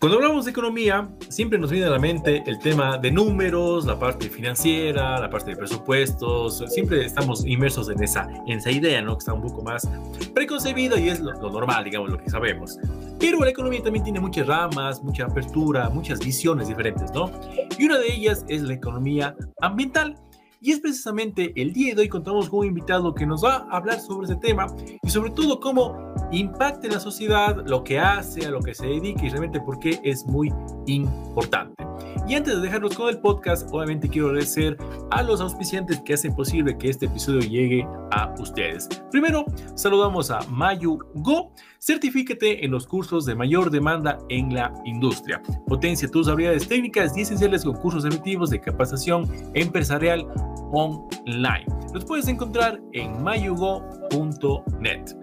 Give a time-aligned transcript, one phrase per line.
[0.00, 3.98] Cuando hablamos de economía, siempre nos viene a la mente el tema de números, la
[3.98, 6.64] parte financiera, la parte de presupuestos.
[6.68, 9.12] Siempre estamos inmersos en esa, en esa idea, ¿no?
[9.12, 9.86] Que está un poco más
[10.32, 12.78] preconcebida y es lo, lo normal, digamos, lo que sabemos.
[13.18, 17.30] Pero la economía también tiene muchas ramas, mucha apertura, muchas visiones diferentes, ¿no?
[17.78, 20.16] Y una de ellas es la economía ambiental.
[20.62, 23.78] Y es precisamente el día de hoy contamos con un invitado que nos va a
[23.78, 24.66] hablar sobre ese tema
[25.02, 25.96] y sobre todo cómo
[26.32, 29.78] impacta en la sociedad, lo que hace, a lo que se dedica y realmente por
[29.78, 30.52] qué es muy
[30.84, 31.82] importante.
[32.30, 34.76] Y antes de dejarnos con el podcast, obviamente quiero agradecer
[35.10, 38.88] a los auspiciantes que hacen posible que este episodio llegue a ustedes.
[39.10, 39.44] Primero,
[39.74, 41.50] saludamos a Mayu Go.
[41.80, 45.42] Certifícate en los cursos de mayor demanda en la industria.
[45.66, 50.24] Potencia tus habilidades técnicas y esenciales con cursos efectivos de capacitación empresarial
[50.70, 51.66] online.
[51.92, 55.16] Los puedes encontrar en mayugo.net.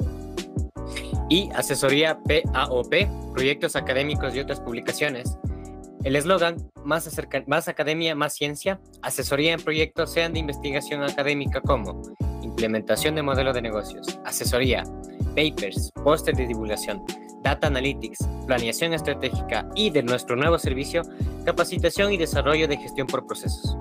[1.29, 2.93] Y asesoría PAOP,
[3.33, 5.37] proyectos académicos y otras publicaciones.
[6.03, 7.09] El eslogan, más,
[7.47, 12.01] más academia, más ciencia, asesoría en proyectos sean de investigación académica como
[12.43, 14.83] implementación de modelo de negocios, asesoría,
[15.35, 17.03] papers, póster de divulgación,
[17.43, 21.01] data analytics, planeación estratégica y de nuestro nuevo servicio,
[21.45, 23.75] capacitación y desarrollo de gestión por procesos.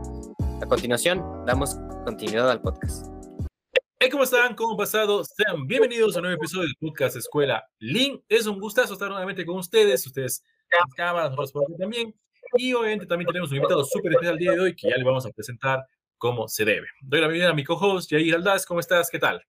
[0.60, 3.06] A continuación, damos continuidad al podcast.
[3.98, 4.54] Hey, ¿cómo están?
[4.54, 5.22] ¿Cómo han pasado?
[5.24, 8.22] Sean bienvenidos a un nuevo episodio del podcast Escuela Link.
[8.28, 10.06] Es un gustazo estar nuevamente con ustedes.
[10.06, 10.42] Ustedes,
[10.80, 12.14] las cámaras, nosotros también.
[12.54, 15.04] Y obviamente también tenemos un invitado súper especial el día de hoy que ya le
[15.04, 16.86] vamos a presentar cómo se debe.
[17.00, 18.64] Doy la bienvenida a mi co-host, Jair Aldaz.
[18.64, 19.10] ¿Cómo estás?
[19.10, 19.44] ¿Qué tal?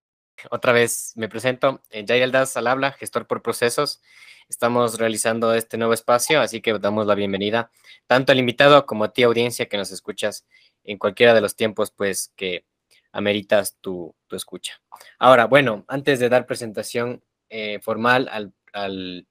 [0.50, 1.82] Otra vez me presento.
[1.90, 4.02] Eh, Jair Aldaz al habla, gestor por procesos.
[4.50, 7.70] Estamos realizando este nuevo espacio, así que damos la bienvenida
[8.08, 10.48] tanto al invitado como a ti, audiencia, que nos escuchas
[10.86, 12.66] en cualquiera de los tiempos, pues que
[13.12, 14.82] ameritas tu, tu escucha.
[15.20, 19.28] Ahora, bueno, antes de dar presentación eh, formal al, al,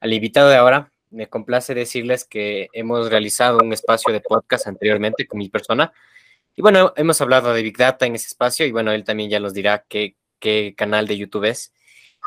[0.00, 5.26] al, invitado de ahora, me complace decirles que hemos realizado un espacio de podcast anteriormente
[5.26, 5.92] con mi persona.
[6.54, 9.40] Y bueno, hemos hablado de Big Data en ese espacio y bueno, él también ya
[9.40, 11.72] nos dirá qué, qué canal de YouTube es.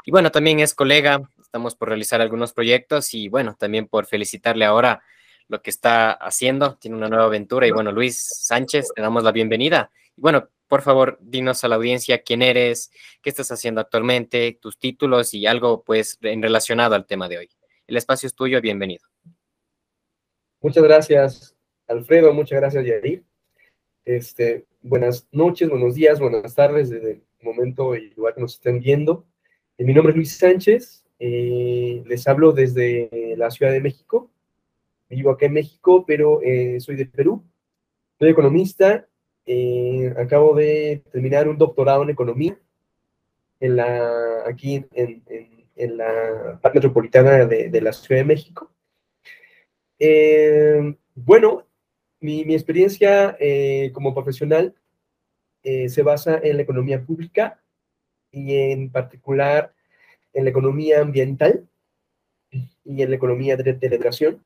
[0.05, 4.65] Y bueno, también es colega, estamos por realizar algunos proyectos y bueno, también por felicitarle
[4.65, 5.03] ahora
[5.47, 6.75] lo que está haciendo.
[6.75, 7.67] Tiene una nueva aventura.
[7.67, 9.91] Y bueno, Luis Sánchez, te damos la bienvenida.
[10.15, 12.91] Y bueno, por favor, dinos a la audiencia quién eres,
[13.21, 17.49] qué estás haciendo actualmente, tus títulos y algo pues en relacionado al tema de hoy.
[17.91, 19.03] El espacio es tuyo, bienvenido.
[20.61, 21.57] Muchas gracias,
[21.89, 23.25] Alfredo, muchas gracias, Yair.
[24.05, 28.79] Este, buenas noches, buenos días, buenas tardes desde el momento y lugar que nos estén
[28.79, 29.25] viendo.
[29.77, 34.31] Eh, mi nombre es Luis Sánchez, eh, les hablo desde la Ciudad de México,
[35.09, 37.43] vivo acá en México, pero eh, soy de Perú.
[38.17, 39.05] Soy economista.
[40.15, 42.57] Acabo de terminar un doctorado en economía
[43.59, 48.71] en la, aquí en, en, en la parte metropolitana de, de, la Ciudad de México.
[49.99, 51.67] Eh, bueno,
[52.19, 54.75] mi, mi experiencia eh, como profesional
[55.63, 57.61] eh, se basa en la economía pública
[58.31, 59.73] y en particular
[60.33, 61.67] en la economía ambiental
[62.83, 64.43] y en la economía de, de la educación.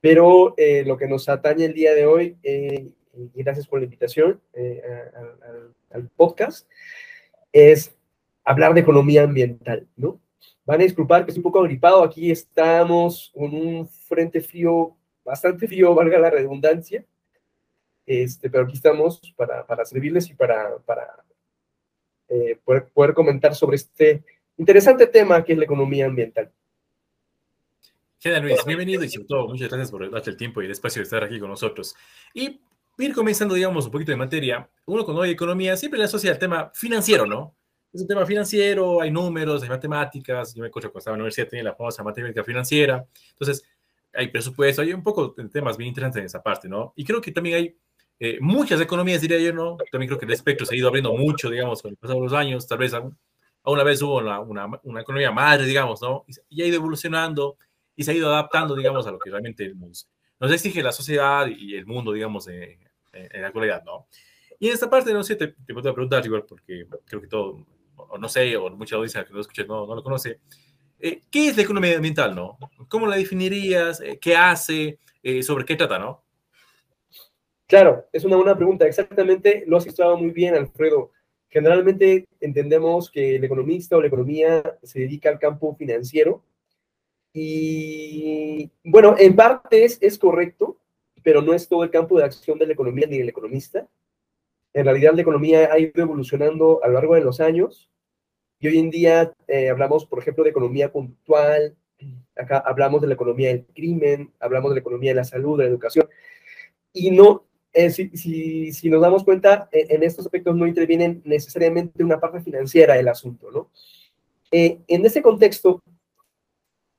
[0.00, 3.84] Pero eh, lo que nos atañe el día de hoy, eh, y gracias por la
[3.84, 4.82] invitación eh,
[5.14, 6.68] al, al, podcast,
[7.52, 7.94] es
[8.44, 10.20] hablar de economía ambiental, ¿no?
[10.64, 15.66] Van a disculpar que estoy un poco agripado, aquí estamos con un frente frío, bastante
[15.66, 17.04] frío, valga la redundancia,
[18.06, 21.24] este, pero aquí estamos para, para servirles y para, para
[22.28, 24.24] eh, poder, poder comentar sobre este
[24.56, 26.50] interesante tema que es la economía ambiental.
[28.18, 31.04] Genial, Luis, bienvenido y sobre todo muchas gracias por el tiempo y el espacio de
[31.04, 31.96] estar aquí con nosotros.
[32.32, 32.60] Y
[32.98, 34.70] ir comenzando, digamos, un poquito de materia.
[34.86, 37.56] Uno cuando hay economía siempre le asocia al tema financiero, ¿no?
[37.92, 40.54] Es un tema financiero, hay números, hay matemáticas.
[40.54, 43.04] Yo me acuerdo cuando estaba en la universidad tenía la famosa matemática financiera.
[43.32, 43.62] Entonces,
[44.14, 46.92] hay presupuesto, hay un poco de temas bien interesantes en esa parte, ¿no?
[46.96, 47.76] Y creo que también hay
[48.18, 49.76] eh, muchas economías, diría yo, ¿no?
[49.90, 52.24] También creo que el espectro se ha ido abriendo mucho, digamos, con el pasado de
[52.24, 52.66] los años.
[52.66, 52.92] Tal vez
[53.64, 56.24] una vez hubo una, una, una economía madre, digamos, ¿no?
[56.48, 57.58] Y ha ido evolucionando
[57.94, 60.08] y se ha ido adaptando, digamos, a lo que realmente nos,
[60.40, 62.78] nos exige la sociedad y el mundo, digamos, en,
[63.12, 64.06] en la actualidad, ¿no?
[64.58, 67.66] Y en esta parte, no sé, te, te puedo preguntar igual, porque creo que todo,
[68.18, 70.40] no sé, o mucha audiencia que no escucha no, lo conoce.
[70.98, 72.58] Eh, ¿Qué es la economía ambiental, no?
[72.88, 74.00] ¿Cómo la definirías?
[74.00, 74.98] Eh, ¿Qué hace?
[75.22, 76.22] Eh, ¿Sobre qué trata, no?
[77.66, 78.86] Claro, es una buena pregunta.
[78.86, 81.10] Exactamente, lo has explicado muy bien, Alfredo.
[81.48, 86.44] Generalmente entendemos que el economista o la economía se dedica al campo financiero,
[87.32, 90.78] y bueno, en parte es, es, correcto,
[91.22, 93.88] pero no es todo el campo de acción de la economía ni del economista.
[94.74, 97.90] En realidad la economía ha ido evolucionando a lo largo de los años
[98.62, 101.76] y hoy en día eh, hablamos, por ejemplo, de economía puntual,
[102.36, 105.64] acá hablamos de la economía del crimen, hablamos de la economía de la salud, de
[105.64, 106.08] la educación,
[106.92, 112.04] y no, eh, si, si, si, nos damos cuenta, en estos aspectos no intervienen necesariamente
[112.04, 113.68] una parte financiera del asunto, ¿no?
[114.52, 115.82] Eh, en ese contexto,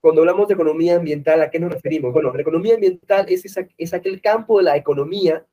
[0.01, 2.11] cuando hablamos de economía ambiental, ¿a qué nos referimos?
[2.11, 5.45] Bueno, la economía ambiental es, esa, es aquel campo de la economía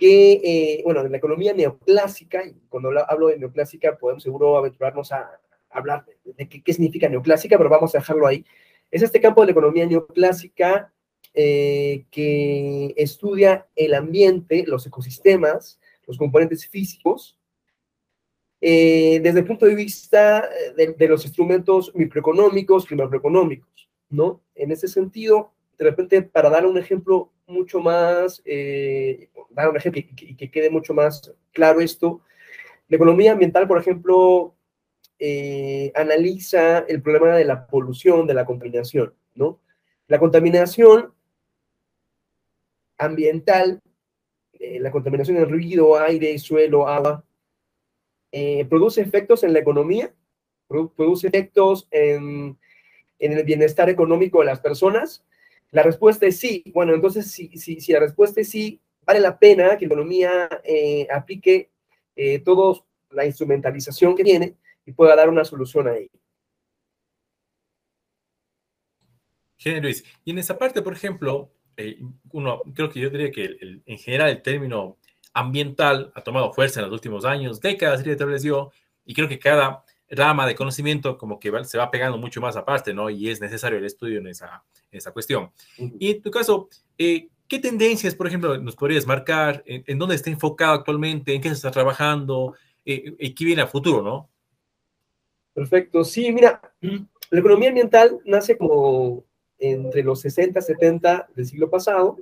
[0.00, 5.12] que, eh, bueno, de la economía neoclásica, y cuando hablo de neoclásica podemos seguro aventurarnos
[5.12, 5.38] a
[5.68, 8.44] hablar de, qué, significa neoclásica, pero vamos a dejarlo ahí.
[8.90, 10.90] Es este campo de la economía neoclásica
[11.34, 17.36] eh, que estudia el ambiente, los ecosistemas, los componentes físicos,
[18.62, 24.40] eh, desde el punto de vista de, de, los instrumentos microeconómicos y macroeconómicos, ¿no?
[24.54, 30.00] En ese sentido, de repente, para dar un ejemplo mucho más, eh, dar un ejemplo
[30.00, 32.22] y que, quede mucho más claro esto,
[32.88, 34.54] la economía ambiental, por ejemplo,
[35.18, 39.60] eh, analiza el problema de la polución, de la contaminación, ¿no?
[40.08, 41.12] La contaminación
[42.98, 43.80] ambiental,
[44.54, 47.24] eh, la contaminación del ruido, aire, suelo, agua,
[48.68, 50.14] produce efectos en la economía,
[50.68, 52.56] produce efectos en,
[53.18, 55.24] en el bienestar económico de las personas,
[55.72, 56.64] la respuesta es sí.
[56.74, 61.06] Bueno, entonces, si, si, la respuesta es sí, vale la pena que la economía eh,
[61.12, 61.70] aplique
[62.16, 62.80] eh, toda
[63.10, 66.10] la instrumentalización que tiene y pueda dar una solución a ello.
[69.80, 70.04] Luis.
[70.24, 71.98] Y en esa parte, por ejemplo, eh,
[72.32, 74.96] uno, creo que yo diría que en general el término
[75.34, 78.72] ambiental ha tomado fuerza en los últimos años, décadas, se estableció,
[79.04, 82.92] y creo que cada rama de conocimiento como que se va pegando mucho más aparte,
[82.92, 83.08] ¿no?
[83.10, 85.50] Y es necesario el estudio en esa, esa cuestión.
[85.78, 86.68] Y en tu caso,
[86.98, 89.62] eh, ¿qué tendencias, por ejemplo, nos podrías marcar?
[89.66, 91.34] ¿En, dónde está enfocado actualmente?
[91.34, 92.54] ¿En qué se está trabajando?
[92.84, 94.28] Eh, ¿Y qué viene a futuro, no?
[95.54, 96.04] Perfecto.
[96.04, 96.60] Sí, mira,
[97.30, 99.24] la economía ambiental nace como
[99.58, 102.18] entre los 60, 70 del siglo pasado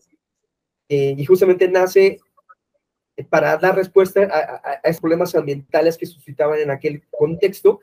[0.89, 2.19] eh, y justamente nace
[3.27, 7.81] para dar respuesta a, esos problemas ambientales que suscitaban en aquel contexto,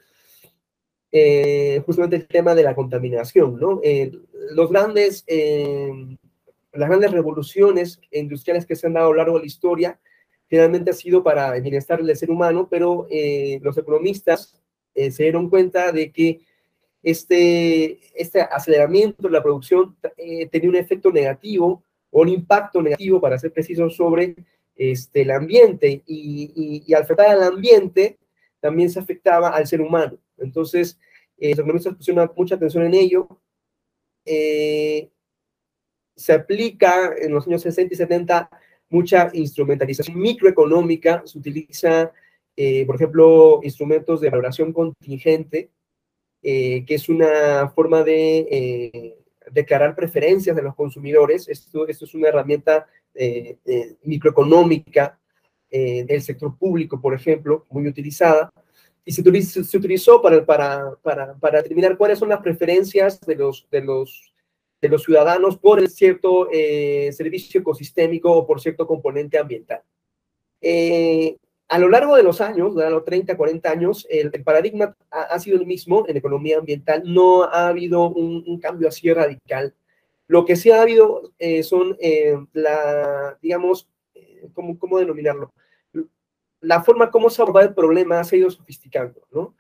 [1.11, 3.79] eh, justamente el tema de la contaminación, ¿no?
[3.83, 4.11] Eh,
[4.51, 5.91] los grandes, eh,
[6.73, 9.99] las grandes revoluciones industriales que se han dado a lo largo de la historia,
[10.49, 13.07] generalmente ha sido para el bienestar del ser humano, pero
[13.61, 14.61] los economistas
[14.93, 16.41] se dieron cuenta de que
[17.01, 19.95] este, este aceleramiento de la producción
[20.51, 24.35] tenía un efecto negativo o un impacto negativo, para ser preciso, sobre
[24.75, 28.17] este, el ambiente y, y, al afectar al ambiente
[28.59, 30.17] también se afectaba al ser humano.
[30.37, 30.99] Entonces,
[31.37, 33.27] eh, los economistas pusieron mucha atención en ello.
[34.25, 35.09] Eh,
[36.15, 38.49] se aplica en los años 60 y 70
[38.89, 42.13] mucha instrumentalización microeconómica, se utiliza,
[42.55, 45.71] eh, por ejemplo, instrumentos de valoración contingente,
[46.41, 49.17] que es una forma de
[49.51, 51.47] declarar preferencias de los consumidores.
[51.47, 55.19] Esto, esto es una herramienta eh, eh, microeconómica
[55.69, 58.51] eh, del sector público, por ejemplo, muy utilizada,
[59.03, 63.35] y se, utilizó, se utilizó para, para, para, para, determinar cuáles son las preferencias de
[63.35, 64.33] los, de los,
[64.81, 69.81] de los ciudadanos por el cierto servicio ecosistémico o por cierto componente ambiental.
[71.67, 75.57] A lo largo de los años, de los 30, 40 años, el, paradigma ha, sido
[75.57, 77.03] el mismo en economía ambiental.
[77.05, 79.73] No ha habido un, un cambio así radical
[80.27, 85.53] lo que sí ha habido eh, son eh, la, digamos, eh, ¿cómo, ¿cómo, denominarlo?
[86.61, 89.55] La forma como se aborda el problema se ha ido sofisticando, ¿no?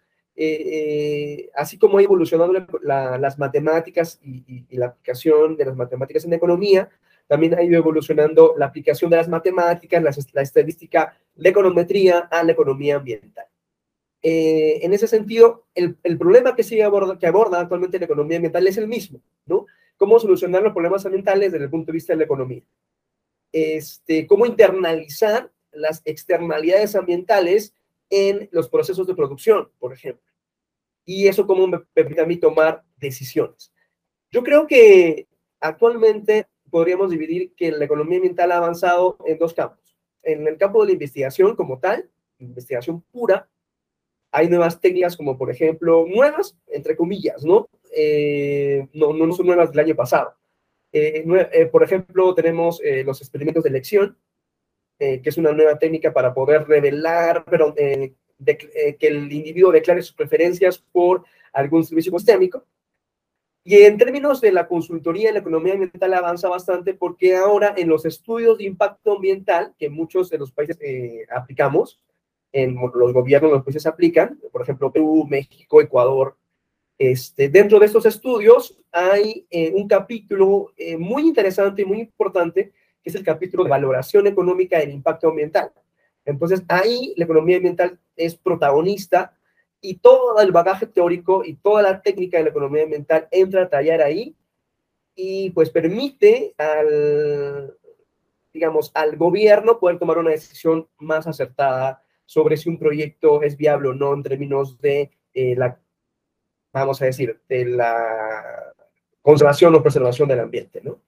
[1.55, 2.51] así como ha evolucionado
[2.81, 6.89] las matemáticas y, la aplicación de las matemáticas en economía,
[7.27, 10.03] también ha ido evolucionando la aplicación de las matemáticas,
[10.33, 13.45] la, estadística, la econometría a la economía ambiental.
[14.21, 18.67] en ese sentido, el, el problema que, sigue aborda, que aborda actualmente la economía ambiental
[18.67, 19.65] es el mismo, ¿no?
[19.97, 22.63] cómo solucionar los problemas ambientales desde el punto de vista de la economía.
[23.51, 27.73] Este, cómo internalizar las externalidades ambientales
[28.09, 30.31] en los procesos de producción, por ejemplo.
[31.05, 33.71] Y eso cómo me permite a mí tomar decisiones.
[34.31, 35.27] Yo creo que
[35.59, 39.95] actualmente podríamos dividir que la economía ambiental ha avanzado en dos campos.
[40.21, 43.47] En el campo de la investigación como tal, investigación pura,
[44.29, 47.69] hay nuevas técnicas como por ejemplo, nuevas, entre comillas, ¿no?
[47.95, 50.35] Eh, no, no, son nuevas del año pasado.
[50.91, 54.17] Eh, eh, por ejemplo, tenemos los experimentos de elección,
[54.99, 61.23] que es una nueva técnica para poder revelar, que el individuo declare sus preferencias por
[61.53, 62.65] algún servicio ecosistémico.
[63.67, 68.05] Y en términos de la consultoría la economía ambiental avanza bastante porque ahora en los
[68.05, 70.77] estudios de impacto ambiental que muchos de los países
[71.35, 71.99] aplicamos,
[72.51, 76.37] en los gobiernos de los países aplican, por ejemplo, Perú, México, Ecuador,
[76.97, 82.71] Este, dentro de estos estudios hay eh, un capítulo eh, muy interesante y muy importante,
[83.03, 85.71] que es el capítulo de valoración económica del impacto ambiental.
[86.23, 89.34] Entonces, ahí la economía ambiental es protagonista
[89.89, 93.69] y todo el bagaje teórico y toda la técnica de la economía ambiental entra a
[93.69, 94.35] tallar ahí
[95.15, 97.77] y pues permite al,
[98.51, 103.89] digamos, al gobierno poder tomar una decisión más acertada sobre si un proyecto es viable
[103.89, 105.79] o no en términos de eh, la,
[106.73, 108.73] vamos a decir, de la
[109.21, 110.99] conservación o preservación del ambiente, ¿no?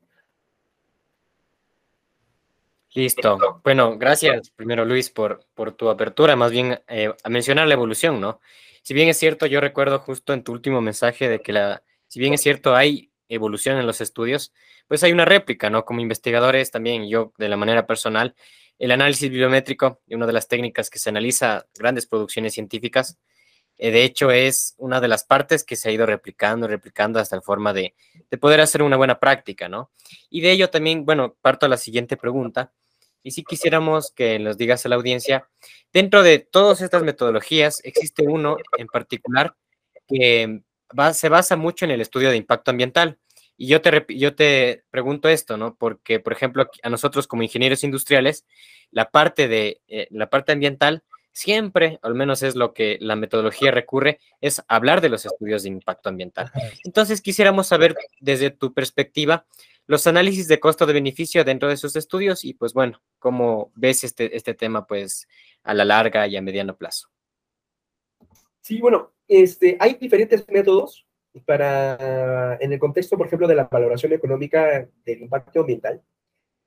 [2.94, 3.62] Listo.
[3.64, 8.20] Bueno, gracias primero Luis por, por tu apertura, más bien eh, a mencionar la evolución,
[8.20, 8.40] ¿no?
[8.82, 12.20] Si bien es cierto, yo recuerdo justo en tu último mensaje de que la, si
[12.20, 14.54] bien es cierto, hay evolución en los estudios,
[14.88, 15.84] pues hay una réplica, ¿no?
[15.86, 18.36] Como investigadores también, yo de la manera personal,
[18.80, 23.18] el análisis bibliométrico, una de las técnicas que se analiza grandes producciones científicas,
[23.78, 27.44] de hecho es una de las partes que se ha ido replicando, replicando hasta en
[27.44, 27.94] forma de,
[28.30, 29.92] de poder hacer una buena práctica, ¿no?
[30.30, 32.72] Y de ello también, bueno, parto a la siguiente pregunta.
[33.24, 35.48] Y si quisiéramos que nos digas a la audiencia,
[35.92, 39.56] dentro de todas estas metodologías, existe uno en particular
[40.08, 40.62] que
[41.14, 43.20] se basa mucho en el estudio de impacto ambiental.
[43.58, 45.76] Y yo te, yo te pregunto esto, ¿no?
[45.76, 48.46] Porque, por ejemplo, a nosotros como ingenieros industriales,
[48.92, 51.04] la parte, de, eh, la parte ambiental
[51.38, 55.70] siempre, al menos es lo que la metodología recurre, es hablar de los estudios de
[55.70, 56.52] impacto ambiental.
[56.84, 59.46] Entonces, quisiéramos saber desde tu perspectiva
[59.86, 64.04] los análisis de costo de beneficio dentro de esos estudios y pues bueno, cómo ves
[64.04, 65.28] este, este tema pues
[65.62, 67.08] a la larga y a mediano plazo.
[68.62, 71.06] Sí, bueno, este, hay diferentes métodos
[71.46, 76.02] para, en el contexto, por ejemplo, de la valoración económica del impacto ambiental.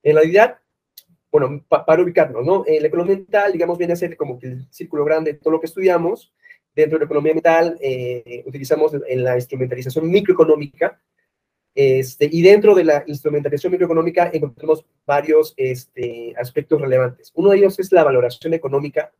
[0.05, 0.61] En realidad,
[1.30, 2.64] bueno, para ubicarnos, ¿no?
[2.66, 5.60] la economía ambiental, digamos, viene a ser como que el círculo grande de todo lo
[5.60, 6.32] que estudiamos.
[6.75, 11.00] Dentro de la economía ambiental eh, utilizamos en la instrumentalización microeconómica
[11.75, 17.30] este, y dentro de la instrumentalización microeconómica encontramos varios este, aspectos relevantes.
[17.34, 19.12] Uno de ellos es la valoración económica,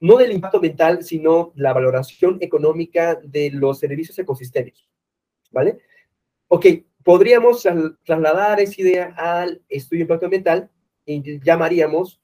[0.00, 4.88] no del impacto ambiental, sino la valoración económica de los servicios ecosistémicos.
[5.50, 5.78] ¿Vale?
[6.48, 6.66] Ok,
[7.04, 7.66] podríamos
[8.04, 10.70] trasladar esa idea al estudio de impacto ambiental
[11.06, 12.20] y llamaríamos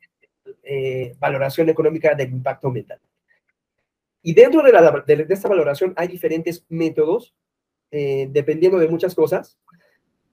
[0.62, 3.00] eh, valoración económica del impacto ambiental.
[4.22, 7.34] Y dentro de, la, de esta valoración hay diferentes métodos
[7.94, 9.58] eh, dependiendo de muchas cosas,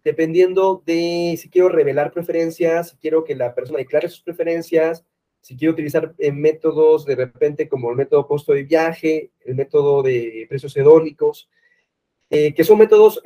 [0.01, 5.05] dependiendo de si quiero revelar preferencias, si quiero que la persona declare sus preferencias,
[5.41, 10.01] si quiero utilizar eh, métodos de repente como el método costo de viaje, el método
[10.01, 11.49] de precios hedónicos,
[12.29, 13.21] eh, que son métodos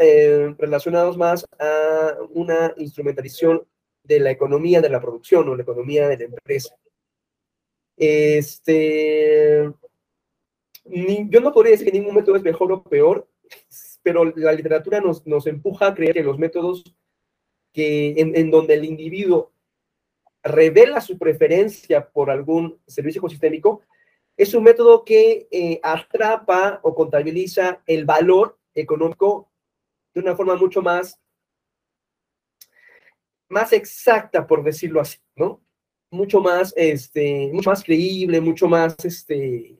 [0.57, 3.61] relacionados más a una instrumentalización
[4.03, 6.75] de la economía de la producción o la economía de la empresa.
[7.95, 9.71] Este,
[10.85, 13.27] yo no podría decir que ningún método es mejor o peor,
[14.01, 16.83] pero la literatura nos, nos empuja a creer que los métodos
[17.71, 19.51] que, en, donde el individuo
[20.43, 23.81] revela su preferencia por algún servicio ecosistémico,
[24.35, 29.49] es un método que eh, atrapa o contabiliza el valor económico
[30.13, 31.19] de una forma mucho más,
[33.53, 35.61] más exacta, por decirlo así, ¿no?
[36.11, 39.77] Mucho más, este, mucho más creíble, mucho más, este,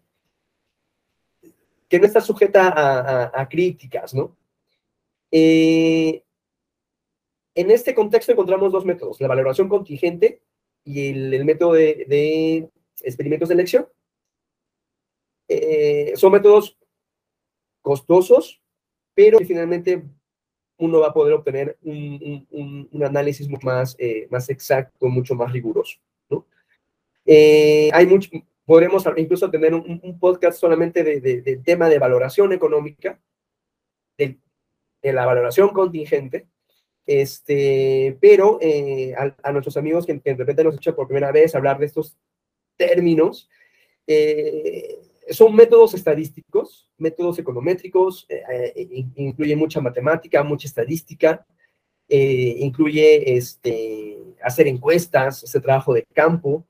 [1.90, 4.36] que no está sujeta a, críticas, ¿no?
[5.32, 6.24] Eh,
[7.56, 10.42] en este contexto encontramos dos métodos, la valoración contingente
[10.84, 12.70] y el, método de,
[13.02, 13.88] experimentos de elección.
[15.48, 16.78] Eh, son métodos
[17.82, 18.62] costosos,
[19.14, 20.04] pero finalmente
[20.84, 25.98] uno va a poder obtener un, análisis mucho más, eh, más exacto, mucho más riguroso.
[26.30, 26.46] ¿no?
[27.26, 28.30] hay mucho,
[28.66, 33.20] podremos incluso tener un, podcast solamente de, tema de valoración económica,
[34.18, 34.38] de,
[35.02, 36.48] la valoración contingente,
[37.06, 41.78] este, pero eh, a, nuestros amigos que, de repente nos escuchan por primera vez hablar
[41.78, 42.16] de estos
[42.78, 43.50] términos,
[44.08, 45.00] eh,
[45.30, 51.46] son métodos estadísticos, métodos econométricos, eh, incluye mucha matemática, mucha estadística,
[52.10, 56.66] incluye este, hacer encuestas, hacer trabajo de campo,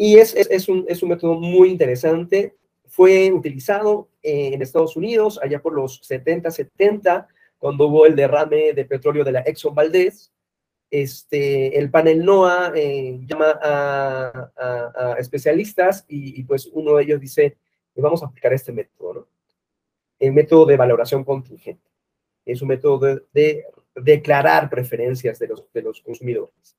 [0.00, 2.56] y es, es, un, es un método muy interesante.
[2.88, 8.86] Fue utilizado en Estados Unidos allá por los 70, 70, cuando hubo el derrame de
[8.86, 10.32] petróleo de la Exxon Valdez.
[10.90, 17.58] Este, el panel NOAA eh, llama a, especialistas y, pues uno de ellos dice,
[17.94, 19.28] vamos a aplicar este método, ¿no?
[20.18, 21.88] El método de valoración contingente.
[22.44, 26.76] Es un método de, de declarar preferencias de los, de los consumidores.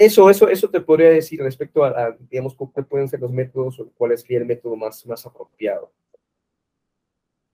[0.00, 3.90] Eso, eso, eso te podría decir respecto a, digamos, cuáles pueden ser los métodos o
[3.98, 5.92] cuál sería el método más, más apropiado.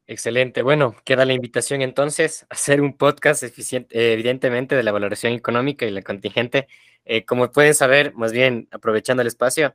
[0.08, 0.62] Excelente.
[0.62, 5.84] Bueno, queda la invitación entonces a hacer un podcast eficiente, evidentemente, de la valoración económica
[5.84, 6.68] y la contingente.
[7.04, 9.74] Eh, como pueden saber, más bien aprovechando el espacio,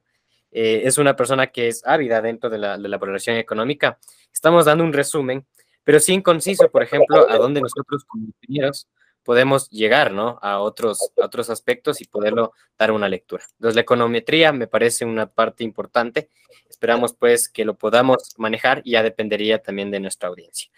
[0.52, 4.00] eh, es una persona que es ávida dentro de la, de la valoración económica.
[4.34, 5.46] Estamos dando un resumen,
[5.84, 8.88] pero sin conciso, por ejemplo, a dónde nosotros como ingenieros
[9.24, 10.40] podemos llegar ¿no?
[10.42, 13.44] a, otros, a otros aspectos y poderlo dar una lectura.
[13.54, 16.30] Entonces, la econometría me parece una parte importante.
[16.70, 20.72] Esperamos pues que lo podamos manejar y ya dependería también de nuestra audiencia.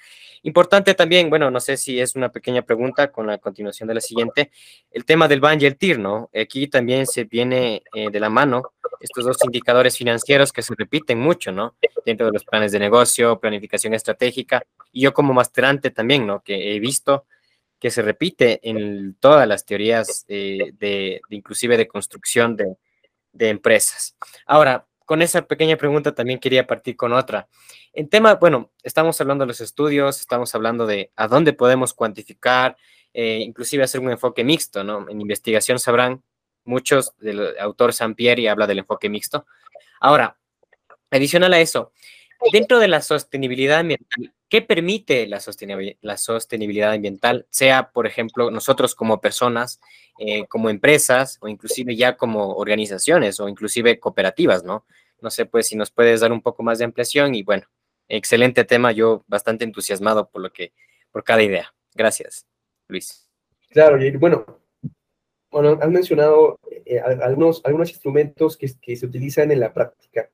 [0.45, 4.01] Importante también, bueno, no sé si es una pequeña pregunta con la continuación de la
[4.01, 4.51] siguiente,
[4.91, 6.29] el tema del BAN y el TIR, ¿no?
[6.35, 11.17] Aquí también se viene eh, de la mano estos dos indicadores financieros que se repiten
[11.17, 11.75] mucho, ¿no?
[12.05, 16.41] Dentro de los planes de negocio, planificación estratégica, y yo como masterante también, ¿no?
[16.41, 17.25] Que he visto
[17.83, 22.77] que se repite en todas las teorías de, inclusive de construcción de,
[23.33, 24.15] de, empresas.
[24.45, 27.49] Ahora, con esa pequeña pregunta también quería partir con otra.
[27.91, 32.77] En tema, bueno, estamos hablando de los estudios, estamos hablando de a dónde podemos cuantificar,
[33.13, 35.09] eh, inclusive hacer un enfoque mixto, ¿no?
[35.09, 36.23] En investigación sabrán
[36.63, 39.45] muchos, del autor Sampieri habla del enfoque mixto.
[39.99, 40.37] Ahora,
[41.11, 41.91] adicional a eso,
[42.53, 47.47] dentro de la sostenibilidad ambiental, ¿qué permite la sostenibilidad, ambiental?
[47.49, 49.81] Sea, por ejemplo, nosotros como personas,
[50.19, 54.85] eh, como empresas o inclusive ya como organizaciones o inclusive cooperativas, ¿no?
[55.21, 57.65] No sé, pues si nos puedes dar un poco más de ampliación y bueno,
[58.07, 60.71] excelente tema, yo bastante entusiasmado por lo que,
[61.11, 61.73] por cada idea.
[61.95, 62.45] Gracias,
[62.87, 63.27] Luis.
[63.71, 64.45] Claro, y bueno,
[65.49, 70.29] bueno, has mencionado eh, algunos, instrumentos que, que se utilizan en la práctica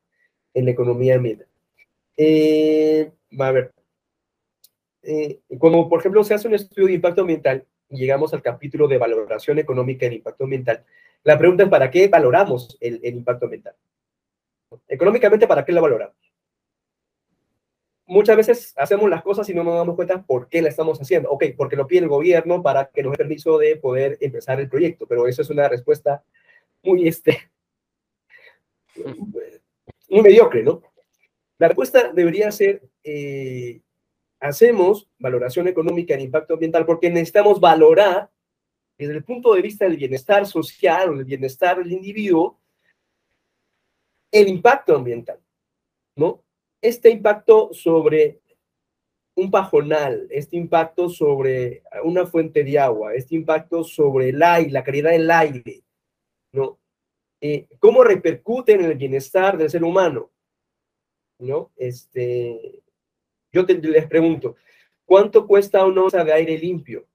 [0.52, 1.48] en la economía ambiental.
[2.18, 3.72] Eh, a ver,
[5.02, 8.86] eh, como por ejemplo se hace un estudio de impacto ambiental y llegamos al capítulo
[8.88, 10.84] de valoración económica del impacto ambiental,
[11.22, 13.74] la pregunta es ¿para qué valoramos el, impacto ambiental?
[14.88, 16.16] Económicamente, ¿para qué la valoramos?
[18.06, 21.30] Muchas veces hacemos las cosas y no nos damos cuenta por qué la estamos haciendo.
[21.30, 24.68] Ok, porque lo pide el gobierno para que nos dé permiso de poder empezar el
[24.68, 26.24] proyecto, pero eso es una respuesta
[26.82, 27.50] muy, este,
[30.08, 30.82] muy mediocre, ¿no?
[31.58, 33.80] La respuesta debería ser, eh,
[34.40, 38.30] hacemos valoración económica en impacto ambiental porque necesitamos valorar
[38.98, 42.58] desde el punto de vista del bienestar social o del bienestar del individuo
[44.32, 45.40] el impacto ambiental,
[46.16, 46.42] ¿no?
[46.80, 48.40] Este impacto sobre
[49.34, 54.84] un pajonal, este impacto sobre una fuente de agua, este impacto sobre el aire, la
[54.84, 55.82] calidad del aire,
[56.52, 56.78] ¿no?
[57.40, 60.30] Eh, ¿Cómo repercute en el bienestar del ser humano?
[61.40, 61.72] ¿no?
[61.76, 62.82] Este,
[63.52, 64.56] yo les pregunto,
[65.04, 67.06] ¿cuánto cuesta una onza de aire limpio?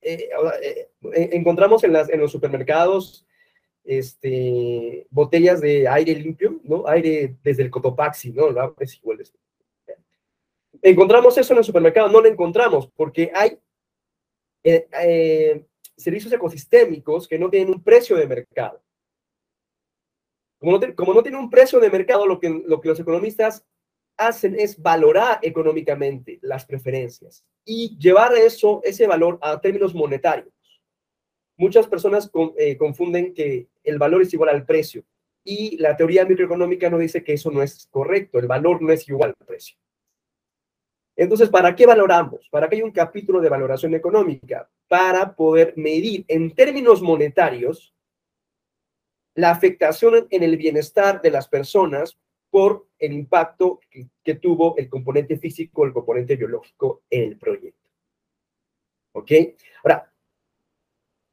[0.00, 0.28] Eh,
[0.62, 0.88] eh,
[1.32, 3.26] encontramos en, las, en los supermercados
[3.84, 6.86] este, botellas de aire limpio, ¿no?
[6.86, 8.74] Aire desde el Cotopaxi, ¿no?
[8.78, 9.22] Es igual.
[10.82, 13.58] Encontramos eso en el supermercado, no lo encontramos porque hay
[14.62, 15.64] eh,
[15.96, 18.82] servicios ecosistémicos que no tienen un precio de mercado.
[20.58, 23.64] Como no, tiene un precio de mercado, lo que los economistas
[24.16, 30.52] hacen es valorar económicamente las preferencias y llevar eso, ese valor a términos monetarios.
[31.56, 35.04] Muchas personas eh, confunden que el valor es igual al precio
[35.42, 39.08] y la teoría microeconómica nos dice que eso no es correcto, el valor no es
[39.08, 39.76] igual al precio.
[41.16, 42.46] Entonces, ¿para qué valoramos?
[42.50, 44.68] ¿Para qué hay un capítulo de valoración económica?
[44.86, 47.94] Para poder medir en términos monetarios
[49.34, 52.18] la afectación en el bienestar de las personas
[52.56, 53.80] por el impacto
[54.24, 57.90] que, tuvo el componente físico, el componente biológico en el proyecto.
[59.12, 59.30] ¿Ok?
[59.84, 60.10] Ahora,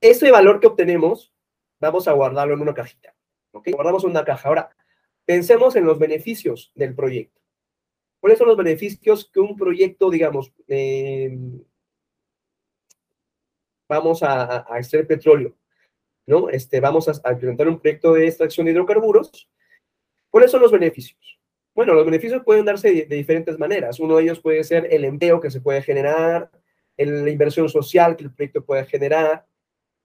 [0.01, 1.33] ese valor que obtenemos,
[1.79, 3.15] vamos a guardarlo en una cajita.
[3.53, 3.69] ¿Ok?
[3.71, 4.49] Guardamos una caja.
[4.49, 4.75] Ahora,
[5.23, 7.39] pensemos en los beneficios del proyecto.
[8.19, 11.63] ¿Cuáles son los beneficios que un proyecto, digamos, em,
[13.87, 15.55] vamos a, a extraer petróleo?
[16.25, 16.49] ¿no?
[16.49, 19.49] Este, vamos a, implementar un proyecto de extracción de hidrocarburos.
[20.33, 21.39] ¿Cuáles son los beneficios?
[21.75, 23.99] Bueno, los beneficios pueden darse de, diferentes maneras.
[23.99, 26.49] Uno de ellos puede ser el empleo que se puede generar,
[26.97, 29.45] la inversión social que el proyecto puede generar.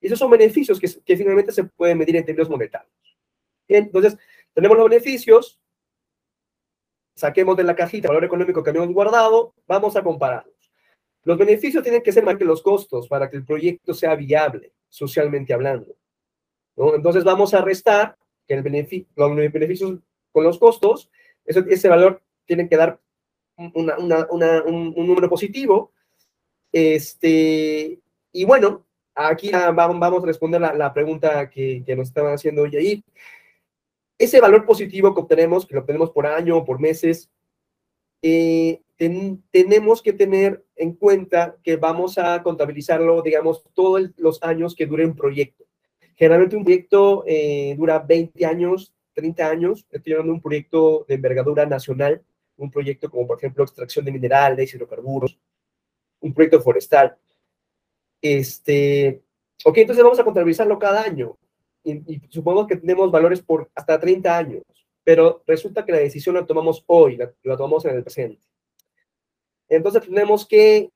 [0.02, 2.92] Esos son beneficios que, que finalmente se pueden medir en términos monetarios.
[3.68, 4.18] entonces,
[4.52, 5.58] tenemos los beneficios,
[7.14, 10.70] saquemos de la cajita el valor económico que habíamos guardado, vamos a compararlos.
[11.24, 14.74] Los beneficios tienen que ser más que los costos para que el proyecto sea viable,
[14.90, 15.96] socialmente hablando.
[16.76, 20.00] Entonces vamos a restar que el beneficio, los beneficios
[20.38, 21.10] con los costos,
[21.44, 23.00] ese valor tiene que dar
[23.56, 25.90] un, número positivo.
[26.70, 27.98] Este,
[28.30, 33.04] y bueno, aquí vamos, a responder la, pregunta que, nos estaban haciendo hoy ahí.
[34.16, 37.28] Ese valor positivo que obtenemos, que lo obtenemos por año o por meses,
[38.22, 38.80] eh,
[39.50, 45.04] tenemos que tener en cuenta que vamos a contabilizarlo, digamos, todos los años que dure
[45.04, 45.64] un proyecto.
[46.14, 49.86] Generalmente un proyecto eh, dura 20 años, 30 años.
[49.90, 52.22] Estoy hablando de un proyecto de envergadura nacional,
[52.56, 55.36] un proyecto como, por ejemplo, extracción de minerales, hidrocarburos,
[56.20, 57.16] un proyecto forestal.
[58.22, 59.20] Este,
[59.64, 61.36] ok, entonces vamos a contabilizarlo cada año.
[61.82, 64.62] Y, y supongamos que tenemos valores por hasta 30 años,
[65.02, 68.42] pero resulta que la decisión la tomamos hoy, la, la tomamos en el presente.
[69.68, 70.92] Entonces tenemos que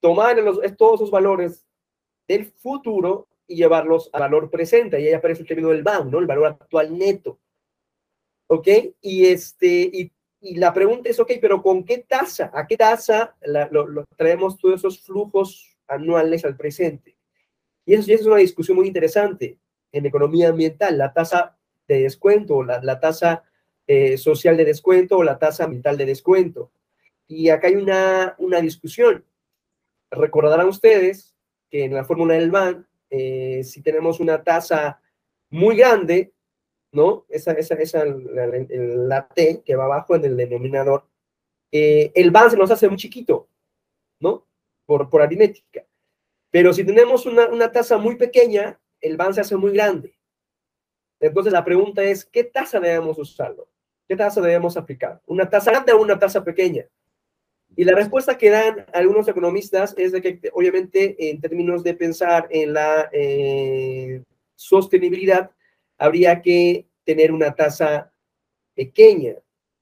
[0.00, 0.36] tomar
[0.76, 1.66] todos esos valores
[2.26, 5.00] del futuro y llevarlos al valor presente.
[5.00, 6.20] Y ahí aparece el término del BAM, ¿no?
[6.20, 7.40] El valor actual neto.
[8.46, 8.68] ¿Ok?
[9.00, 12.52] Y, este, y, la pregunta es, ok, pero ¿con qué tasa?
[12.54, 17.16] ¿A qué tasa lo, traemos todos esos flujos anuales al presente?
[17.84, 19.58] Y eso, es una discusión muy interesante
[19.90, 21.56] en economía ambiental, la tasa
[21.88, 23.42] de descuento, la, la tasa
[23.86, 26.70] eh, social de descuento o la tasa ambiental de descuento.
[27.26, 29.24] Y acá hay una, una discusión.
[30.10, 31.34] Recordarán ustedes
[31.70, 35.00] que en la fórmula del BAN, eh, si tenemos una tasa
[35.50, 36.32] muy grande,
[36.92, 37.26] ¿no?
[37.28, 41.06] Esa, esa, esa la, T que va abajo en el denominador,
[41.72, 43.48] eh, el BAN se nos hace muy chiquito,
[44.20, 44.46] ¿no?
[44.86, 45.86] Por, por aritmética.
[46.50, 50.18] Pero si tenemos una, una tasa muy pequeña, el BAN se hace muy grande.
[51.20, 53.68] Entonces la pregunta es, ¿qué tasa debemos usarlo?
[54.08, 55.20] ¿Qué tasa debemos aplicar?
[55.26, 56.86] ¿Una tasa grande o una tasa pequeña?
[57.78, 62.48] Y la respuesta que dan algunos economistas es de que, obviamente, en términos de pensar
[62.50, 64.24] en la eh,
[64.56, 65.52] sostenibilidad,
[65.96, 68.12] habría que tener una tasa
[68.74, 69.36] pequeña,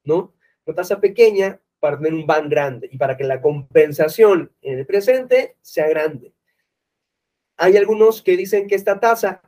[0.04, 0.34] ¿no?
[0.66, 4.84] Una tasa pequeña para tener un ban grande y para que la compensación en el
[4.84, 6.34] presente sea grande.
[7.56, 9.40] Hay algunos que dicen que esta tasa,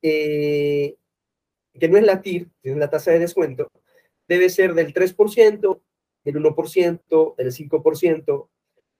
[0.00, 0.96] eh,
[1.78, 3.70] que no es la TIR, es la tasa de descuento,
[4.26, 5.82] debe ser del 3%
[6.26, 8.48] del 1%, del 5%.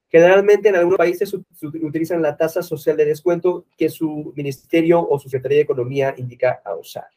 [0.09, 5.29] Generalmente en algunos países utilizan la tasa social de descuento que su ministerio o su
[5.29, 7.09] Secretaría de Economía indica a usar.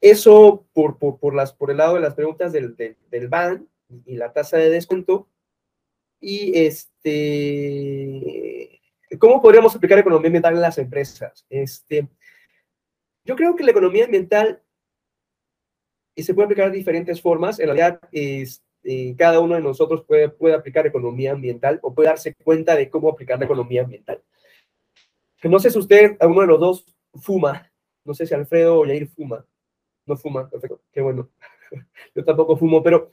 [0.00, 3.68] Eso por, por, por, las, por el lado de las preguntas del, del, del BAN
[4.06, 5.28] y la tasa de descuento.
[6.18, 7.10] Y este,
[9.18, 11.44] ¿cómo podríamos aplicar economía ambiental en las empresas?
[11.50, 12.08] Este,
[13.24, 14.63] yo creo que la economía ambiental
[16.22, 17.58] se puede aplicar de diferentes formas.
[17.58, 22.08] En realidad, es, eh, cada uno de nosotros puede, puede aplicar economía ambiental o puede
[22.08, 24.22] darse cuenta de cómo aplicar la economía ambiental.
[25.42, 27.70] No sé si usted, alguno de los dos, fuma.
[28.04, 29.44] No sé si Alfredo o Yair fuma.
[30.06, 31.30] No fuma, perfecto, qué bueno.
[32.14, 33.10] Yo tampoco fumo, pero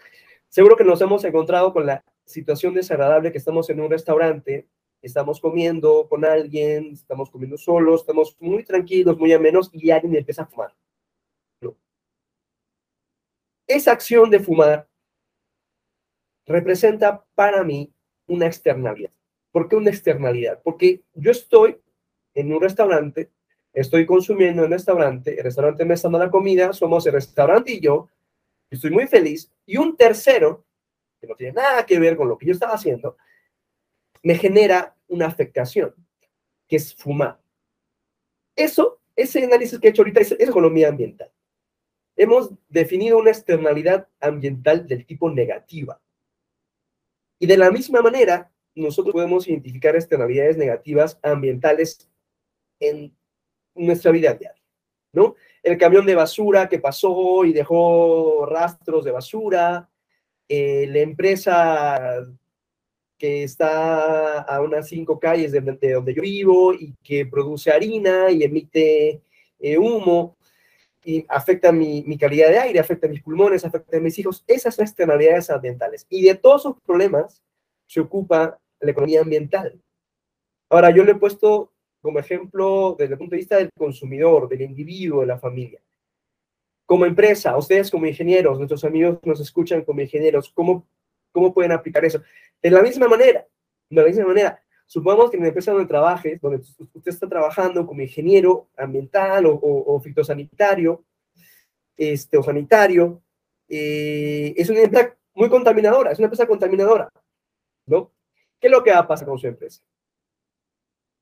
[0.49, 4.67] seguro que nos hemos encontrado con la situación desagradable que estamos en un restaurante,
[5.01, 10.43] estamos comiendo con alguien, estamos comiendo solos, estamos muy tranquilos, muy amenos y alguien empieza
[10.43, 10.73] a fumar
[13.73, 14.87] esa acción de fumar
[16.45, 17.93] representa para mí
[18.27, 19.11] una externalidad.
[19.51, 20.61] ¿Por qué una externalidad?
[20.63, 21.79] Porque yo estoy
[22.33, 23.31] en un restaurante,
[23.73, 27.73] estoy consumiendo en un restaurante, el restaurante me está dando la comida, somos el restaurante
[27.73, 28.09] y yo,
[28.69, 30.65] estoy muy feliz, y un tercero,
[31.19, 33.17] que no tiene nada que ver con lo que yo estaba haciendo,
[34.23, 35.93] me genera una afectación,
[36.67, 37.39] que es fumar.
[38.55, 41.30] Eso, ese análisis que he hecho ahorita es economía ambiental
[42.15, 45.99] hemos definido una externalidad ambiental del tipo negativa.
[47.39, 52.09] Y de la misma manera, nosotros podemos identificar externalidades negativas ambientales
[52.79, 53.15] en
[53.75, 54.61] nuestra vida diaria,
[55.13, 55.35] ¿no?
[55.63, 59.89] El camión de basura que pasó y dejó rastros de basura,
[60.47, 62.27] eh, la empresa
[63.17, 68.43] que está a unas cinco calles de, donde yo vivo y que produce harina y
[68.43, 69.21] emite
[69.59, 70.37] eh, humo,
[71.03, 74.43] y afecta mi, mi, calidad de aire, afecta mis pulmones, afecta a mis hijos.
[74.47, 76.05] Esas externalidades ambientales.
[76.09, 77.41] Y de todos esos problemas
[77.87, 79.81] se ocupa la economía ambiental.
[80.69, 84.61] Ahora, yo le he puesto como ejemplo desde el punto de vista del consumidor, del
[84.61, 85.81] individuo, de la familia.
[86.85, 90.87] Como empresa, ustedes como ingenieros, nuestros amigos nos escuchan como ingenieros, ¿cómo,
[91.31, 92.21] cómo pueden aplicar eso?
[92.61, 93.47] De la misma manera,
[93.89, 94.60] de la misma manera,
[94.91, 100.01] Supongamos que en la empresa donde trabajes, donde usted está trabajando como ingeniero ambiental o,
[100.03, 101.05] fitosanitario,
[101.95, 103.21] este, o sanitario,
[103.69, 107.09] eh, es una empresa muy contaminadora, es una empresa contaminadora,
[107.85, 108.11] ¿no?
[108.59, 109.81] ¿Qué es lo que va a pasar con su empresa?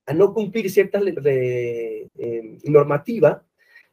[0.08, 3.46] A no cumplir ciertas de, eh, normativa,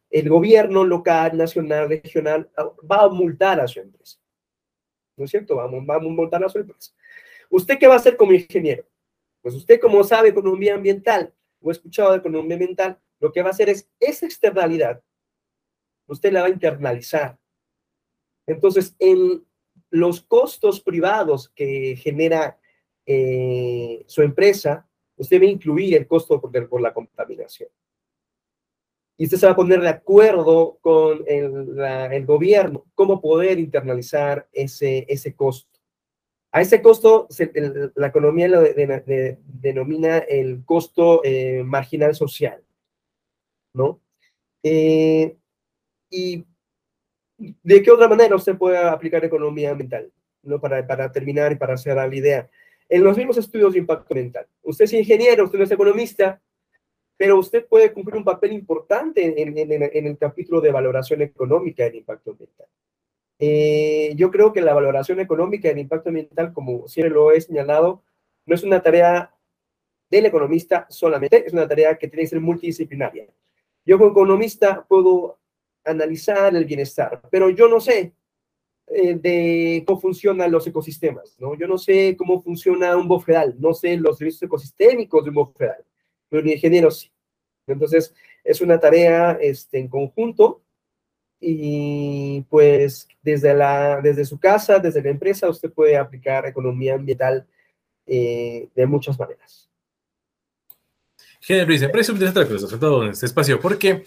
[0.09, 2.51] el gobierno local, nacional, regional,
[2.91, 4.17] va a multar a su empresa.
[5.19, 5.57] ¿No es cierto?
[5.57, 6.93] Vamos, va a multar a su empresa.
[7.51, 8.87] ¿Usted qué va a hacer como ingeniero?
[9.47, 13.51] Pues usted como sabe economía ambiental o ha escuchado de economía ambiental, lo que va
[13.51, 15.01] a hacer es esa externalidad,
[16.09, 17.39] usted la va a internalizar.
[18.45, 19.47] Entonces, en
[19.91, 22.59] los costos privados que genera
[23.07, 27.71] eh, su empresa, usted debe incluir el costo por, la contaminación.
[29.17, 34.49] Y usted se va a poner de acuerdo con el, el gobierno cómo poder internalizar
[34.53, 35.76] ese, ese costo.
[36.57, 37.29] A ese costo,
[37.97, 42.65] la economía lo denomina el costo eh, marginal social,
[43.75, 44.01] ¿no?
[44.63, 45.37] Eh,
[46.09, 46.47] y
[47.37, 50.11] de qué otra manera usted puede aplicar economía ambiental,
[50.45, 50.59] ¿no?
[50.59, 52.49] Para, terminar y para hacer la idea.
[52.89, 54.47] En los mismos estudios de impacto ambiental.
[54.63, 56.41] Usted es ingeniero, usted no es economista,
[57.19, 61.97] pero usted puede cumplir un papel importante en, en el capítulo de valoración económica del
[61.97, 62.67] impacto ambiental.
[63.39, 68.03] Eh, yo creo que la valoración económica del impacto ambiental, como siempre lo he señalado,
[68.47, 69.35] no es una tarea
[70.11, 73.27] del economista solamente, es una tarea que tiene que ser multidisciplinaria.
[73.85, 75.39] Yo como economista puedo
[75.85, 78.15] analizar el bienestar, pero yo no sé
[78.89, 81.55] eh, de cómo funcionan los ecosistemas, ¿no?
[81.57, 85.85] Yo no sé cómo funciona un bofedal, no sé los servicios ecosistémicos de un bofedal,
[86.29, 87.11] pero el ingeniero sí.
[87.67, 90.63] Entonces, es una tarea este, en conjunto
[91.49, 97.47] y pues desde, la, desde su casa, desde la empresa, usted puede aplicar economía ambiental
[98.05, 99.71] eh, de muchas maneras.
[101.49, 104.05] Luis, me parece interesante lo que sobre todo en este espacio, porque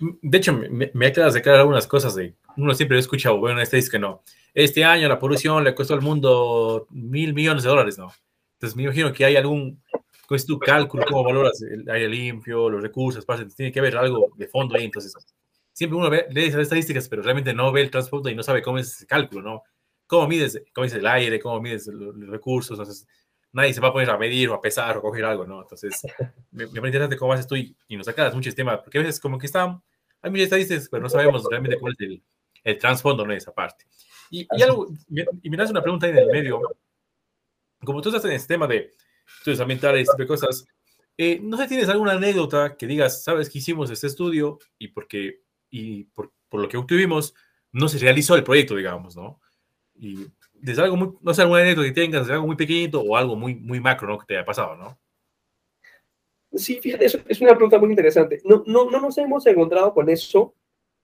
[0.00, 3.76] de hecho me, me de aclarar algunas cosas de, uno siempre ha escuchado, bueno, este
[3.78, 7.96] dice que no, este año la polución le costó al mundo mil millones de dólares,
[7.96, 8.12] ¿no?
[8.56, 9.82] Entonces me imagino que hay algún,
[10.28, 13.24] es tu cálculo, cómo valoras el aire limpio, los recursos,
[13.56, 15.14] tiene que haber algo de fondo ahí, entonces
[15.72, 18.62] siempre uno ve, lee esas estadísticas, pero realmente no ve el transporte y no sabe
[18.62, 19.62] cómo es ese cálculo, ¿no?
[20.06, 22.78] ¿Cómo mides, cómo es el aire, cómo mides los, recursos?
[22.78, 23.06] Entonces,
[23.52, 25.62] nadie se va a poner a medir o a pesar o coger algo, ¿no?
[25.62, 26.02] Entonces,
[26.50, 29.20] me, me parece interesante cómo haces tú y, nos sacas muchos temas, porque a veces
[29.20, 29.82] como que están,
[30.20, 32.22] hay muchas estadísticas, pero no sabemos realmente cuál es el,
[32.64, 33.32] el trasfondo, ¿no?
[33.32, 33.86] Esa parte.
[34.30, 34.88] Y, y algo,
[35.42, 36.60] y me das una pregunta ahí en el medio,
[37.84, 38.92] como tú estás en este tema de
[39.38, 40.66] estudios ambientales, de cosas,
[41.16, 45.41] eh, no sé, ¿tienes alguna anécdota que digas, sabes que hicimos este estudio y porque
[45.72, 47.34] y por, por, lo que obtuvimos,
[47.72, 49.40] no se realizó el proyecto, digamos, ¿no?
[49.96, 53.16] Y desde algo muy, no sé, algún anécdota que tengas, desde algo muy pequeñito o
[53.16, 54.18] algo muy, muy macro, ¿no?
[54.18, 54.98] Que te haya pasado, ¿no?
[56.52, 58.42] Sí, fíjate, es una pregunta muy interesante.
[58.44, 60.54] No, no, no nos hemos encontrado con eso,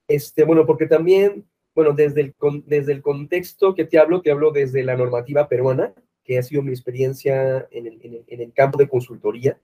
[0.07, 2.35] este, bueno, porque también, bueno, desde el,
[2.67, 6.63] desde el contexto que te hablo, te hablo desde la normativa peruana, que ha sido
[6.63, 9.59] mi experiencia en el, en el, en el campo de consultoría.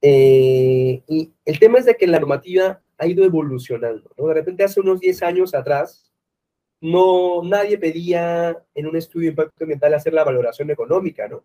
[0.00, 4.10] Eh, y el tema es de que la normativa ha ido evolucionando.
[4.16, 4.28] ¿no?
[4.28, 6.12] De repente, hace unos 10 años atrás,
[6.80, 11.44] no, nadie pedía en un estudio de impacto ambiental hacer la valoración económica, ¿no?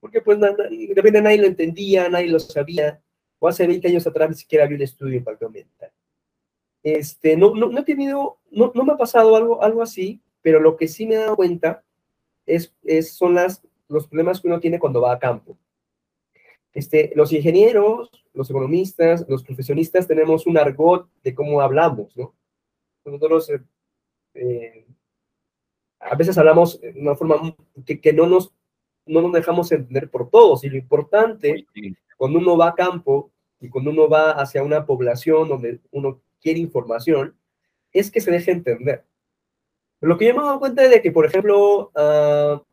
[0.00, 3.00] Porque pues de repente nadie lo entendía, nadie lo sabía,
[3.38, 5.90] o hace 20 años atrás ni siquiera había un estudio de impacto ambiental.
[6.82, 10.60] Este, no, no, no he tenido, no, no me ha pasado algo, algo así, pero
[10.60, 11.82] lo que sí me he dado cuenta
[12.46, 15.56] es, es, son las, los problemas que uno tiene cuando va a campo.
[16.72, 22.34] Este, los ingenieros, los economistas, los profesionistas tenemos un argot de cómo hablamos, ¿no?
[23.04, 23.60] Nosotros eh,
[24.34, 24.86] eh,
[25.98, 28.52] a veces hablamos de una forma que, que, no, nos,
[29.06, 30.64] no nos dejamos entender por todos.
[30.64, 31.66] Y lo importante,
[32.16, 33.30] cuando uno va a campo
[33.60, 37.36] y cuando uno va hacia una población donde uno quiere información,
[37.92, 39.04] es que se deje entender.
[40.00, 42.64] Lo que yo me he dado cuenta es de que, por ejemplo, uh,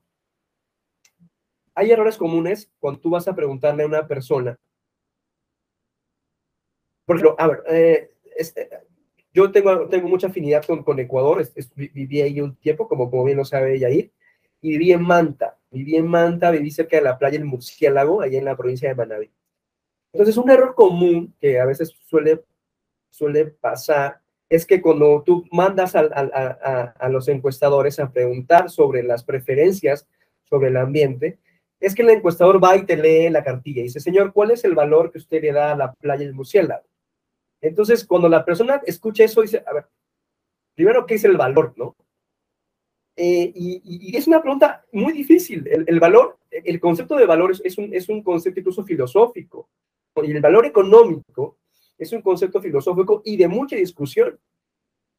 [1.77, 4.57] hay errores comunes cuando tú vas a preguntarle a una persona.
[7.05, 8.67] Por ejemplo, a ver, este,
[9.31, 13.11] yo tengo, tengo mucha afinidad con, con Ecuador, es, es, viví ahí un tiempo, como,
[13.11, 14.11] como bien lo sabe Yair,
[14.59, 18.39] y viví en Manta, viví en Manta, viví cerca de la playa del Murciélago, allá
[18.39, 19.31] en la provincia de Manabí.
[20.13, 22.43] Entonces, un error común que a veces suele,
[23.11, 29.03] suele pasar es que cuando tú mandas a, a, a los encuestadores a preguntar sobre
[29.03, 30.07] las preferencias
[30.43, 31.37] sobre el ambiente,
[31.79, 34.63] es que el encuestador va y te lee la cartilla y dice, señor, ¿cuál es
[34.63, 36.85] el valor que usted le da a la playa del murciélago?
[37.61, 39.87] Entonces, cuando la persona escucha eso, dice, a ver,
[40.75, 41.95] primero, ¿qué es el valor, no?
[43.15, 45.67] Eh, y, es una pregunta muy difícil.
[45.67, 49.69] El, valor, el concepto de valor es, un, es un concepto incluso filosófico.
[50.23, 51.57] Y el valor económico
[51.97, 54.39] es un concepto filosófico y de mucha discusión.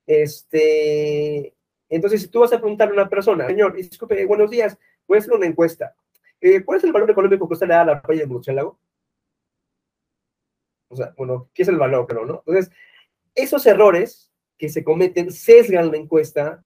[0.07, 1.55] Este,
[1.89, 5.21] entonces, si tú vas a preguntarle a una persona, señor, disculpe, buenos días, voy a
[5.21, 5.95] hacer una encuesta.
[6.41, 8.79] Eh, ¿Cuál es el valor económico que usted le da a la playa de Murciélago?
[10.89, 12.07] O sea, bueno, ¿qué es el valor?
[12.07, 12.43] Pero, ¿no?
[12.47, 12.71] Entonces,
[13.35, 16.65] esos errores que se cometen sesgan la encuesta,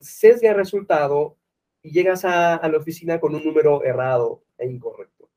[0.00, 1.36] sesgan el resultado
[1.82, 5.28] y llegas a, la oficina con un número errado e incorrecto.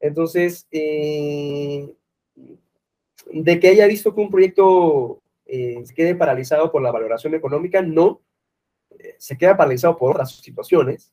[0.00, 1.94] Entonces, eh,
[3.32, 7.82] de que haya visto que un proyecto eh, se quede paralizado por la valoración económica,
[7.82, 8.22] no,
[9.18, 11.12] se queda paralizado por otras situaciones,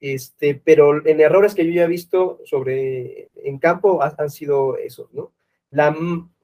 [0.00, 5.12] este, pero en errores que yo ya he visto sobre en campo han, sido esos,
[5.12, 5.32] ¿no?
[5.70, 5.94] La,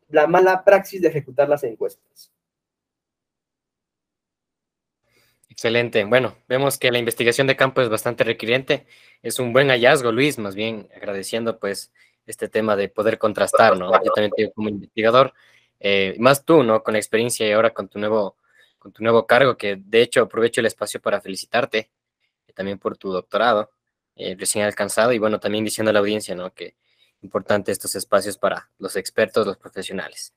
[0.08, 2.32] la mala praxis de ejecutar las encuestas.
[5.48, 6.04] Excelente.
[6.04, 8.86] Bueno, vemos que la investigación de campo es bastante requiriente.
[9.22, 11.92] Es un buen hallazgo, Luis, más bien agradeciendo pues
[12.26, 13.92] este tema de poder contrastar, ¿no?
[14.04, 15.32] Yo también tengo como investigador,
[15.78, 16.82] eh, más tú, ¿no?
[16.82, 18.36] Con la experiencia y ahora con tu nuevo,
[18.80, 21.90] con tu nuevo cargo, que de hecho aprovecho el espacio para felicitarte
[22.54, 23.70] también por tu doctorado
[24.16, 26.54] eh, recién alcanzado y bueno, también diciendo a la audiencia, ¿no?
[26.54, 26.76] Que
[27.22, 30.34] importante estos espacios para los expertos, los profesionales.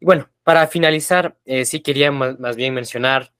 [0.00, 3.32] Y bueno, para finalizar, sí quería más bien mencionar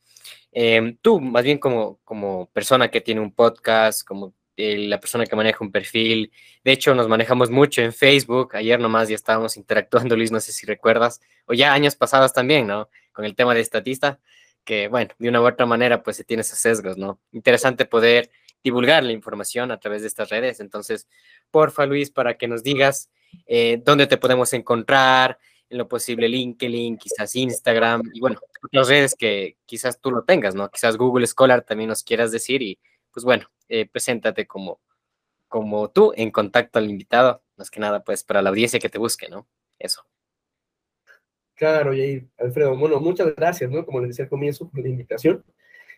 [0.59, 5.27] Em, tú, más bien como, como persona que tiene un podcast, como eh, la persona
[5.27, 6.33] que maneja un perfil,
[6.65, 10.53] de hecho nos manejamos mucho en Facebook, ayer nomás ya estábamos interactuando, Luis, no sé
[10.53, 12.89] si recuerdas, o ya años pasados también, ¿no?
[13.13, 14.19] Con el tema de estatista,
[14.67, 17.19] que bueno, de una u otra manera pues se tiene esos sesgos, ¿no?
[17.33, 18.31] Interesante poder
[18.63, 21.09] divulgar la información a través de estas redes, entonces,
[21.51, 23.11] porfa, Luis, para que nos digas
[23.47, 29.15] eh, dónde te podemos encontrar, en lo posible LinkedIn, quizás Instagram y bueno, otras redes
[29.15, 30.71] que quizás tú lo tengas, ¿no?
[30.71, 32.79] Quizás Google Scholar también nos quieras decir y
[33.13, 34.81] pues bueno, eh, preséntate como,
[35.49, 38.99] como tú en contacto al invitado, más que nada pues para la audiencia que te
[38.99, 39.49] busque, ¿no?
[39.79, 40.07] Eso.
[41.57, 43.85] Claro, y Alfredo, bueno, muchas gracias, ¿no?
[43.85, 45.43] Como les decía al comienzo, por la invitación.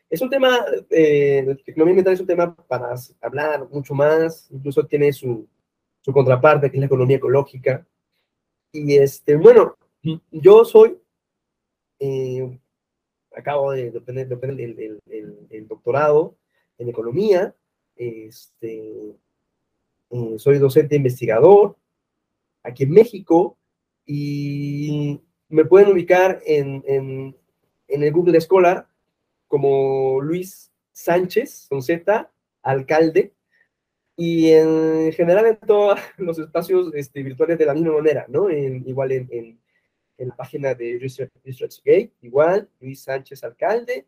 [0.08, 5.12] Es un tema, eh, economía ambiental es un tema para hablar mucho más, incluso tiene
[5.12, 5.46] su,
[6.00, 7.84] su contraparte, que es la economía ecológica,
[8.72, 9.76] y este, bueno,
[10.30, 10.98] yo soy,
[11.98, 12.58] eh,
[13.36, 16.36] acabo de obtener, el, doctorado
[16.78, 17.54] en economía,
[17.96, 19.16] este,
[20.10, 21.76] eh, soy docente investigador
[22.62, 23.58] aquí en México
[24.06, 27.36] y me pueden ubicar en, en,
[27.88, 28.86] en el Google Scholar
[29.46, 32.30] como Luis Sánchez, con Z,
[32.62, 33.32] alcalde,
[34.16, 38.50] y en general en todos los espacios este, virtuales de la misma manera, ¿no?
[38.50, 39.58] En, igual en, en,
[40.18, 44.04] la página de Research, ResearchGate, igual, Luis Sánchez Alcalde.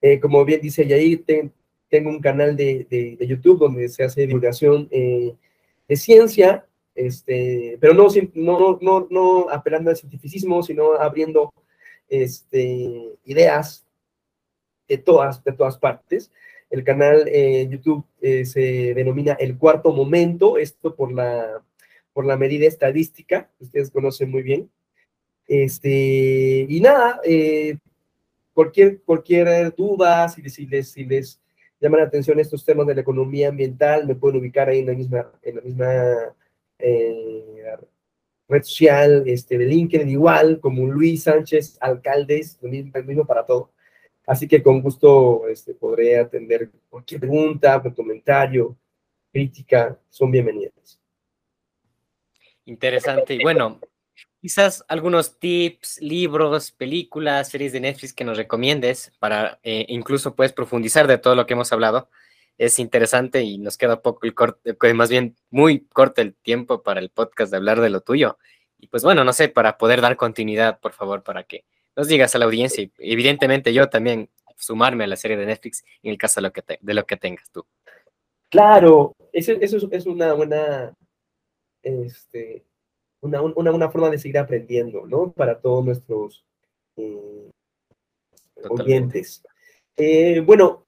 [0.00, 1.24] Eh, como bien dice Yair,
[1.88, 5.34] tengo un canal de, de, YouTube donde se hace divulgación eh,
[5.88, 6.64] de ciencia,
[6.98, 11.52] este, pero no, no, no, no apelando al cientificismo, sino abriendo
[12.08, 13.86] este, ideas
[14.88, 16.32] de todas, de todas partes.
[16.70, 21.62] El canal eh, YouTube eh, se denomina El Cuarto Momento, esto por la,
[22.12, 24.68] por la medida estadística, que ustedes conocen muy bien.
[25.46, 27.78] Este, y nada, eh,
[28.52, 31.40] cualquier, cualquier duda, si, si, les, si les
[31.80, 34.94] llaman la atención estos temas de la economía ambiental, me pueden ubicar ahí en la
[34.94, 36.34] misma, en la misma
[36.78, 43.44] red social este, de LinkedIn, igual, como Luis Sánchez Alcaldes, lo mismo, lo mismo para
[43.44, 43.72] todo.
[44.26, 48.76] Así que con gusto este, podré atender cualquier pregunta, comentario,
[49.32, 51.00] crítica, son bienvenidas.
[52.66, 53.34] Interesante.
[53.34, 53.80] Y bueno,
[54.40, 60.52] quizás algunos tips, libros, películas, series de Netflix que nos recomiendes para eh, incluso puedes
[60.52, 62.10] profundizar de todo lo que hemos hablado.
[62.58, 66.82] Es interesante y nos queda poco el corte, eh, más bien muy corto el tiempo
[66.82, 68.36] para el podcast de hablar de lo tuyo.
[68.78, 71.64] Y pues bueno, no sé, para poder dar continuidad, por favor, para que
[71.96, 75.84] nos digas a la audiencia y evidentemente yo también sumarme a la serie de Netflix
[76.02, 77.64] en el caso de lo que, de lo que tengas tú.
[78.50, 80.94] Claro, eso, es una buena,
[81.82, 82.64] este,
[83.20, 85.32] una, una, forma de seguir aprendiendo, ¿no?
[85.32, 86.44] Para todos nuestros
[86.96, 87.50] eh,
[88.68, 89.42] oyentes.
[89.96, 90.86] Eh, bueno,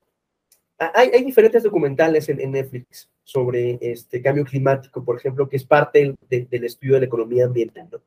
[0.95, 6.15] hay, hay, diferentes documentales en, Netflix sobre este cambio climático, por ejemplo, que es parte
[6.29, 8.01] del estudio de la economía ambiental, ¿no?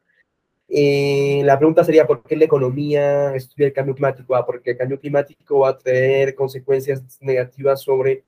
[0.76, 4.36] Eh, la pregunta sería, ¿por qué la economía estudia el cambio climático?
[4.36, 8.24] Ah, porque el cambio climático va a traer consecuencias negativas sobre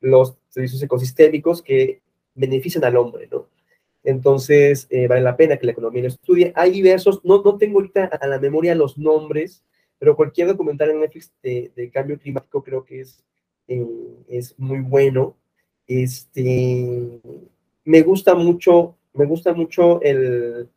[0.00, 2.00] los servicios ecosistémicos que
[2.34, 3.48] benefician al hombre, ¿no?
[4.04, 6.52] Entonces, eh, vale la pena que la economía lo estudie.
[6.54, 9.64] Hay diversos, no, no tengo ahorita a la memoria los nombres,
[9.98, 13.24] pero cualquier documental en Netflix de, cambio climático creo que es,
[13.68, 13.86] eh,
[14.28, 15.36] es muy bueno.
[15.86, 17.20] Este,
[17.84, 20.68] me gusta mucho, me gusta mucho el,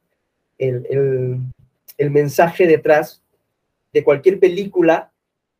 [0.58, 3.22] el, mensaje detrás
[3.94, 5.12] de cualquier película